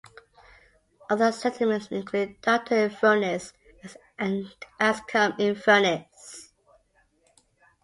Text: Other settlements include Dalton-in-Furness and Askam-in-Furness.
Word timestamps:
Other 1.11 1.31
settlements 1.31 1.89
include 1.91 2.41
Dalton-in-Furness 2.41 3.53
and 4.17 4.51
Askam-in-Furness. 4.79 6.53